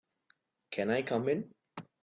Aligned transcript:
Can 0.71 0.89
I 0.89 1.03
come 1.03 1.29
in? 1.29 1.53